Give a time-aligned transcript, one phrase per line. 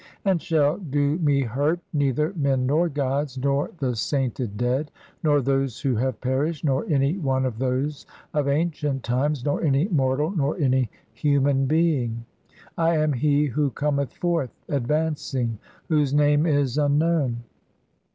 [0.25, 4.89] And shall do me hurt neither "men, nor gods, (12) nor the sainted dead,
[5.21, 9.87] nor those who have "perished, nor any one of those of ancient times, nor any
[9.89, 12.25] mortal, "nor any human being.
[12.79, 17.43] I (i3) am he who cometh forth, ad vancing, whose name is unknown.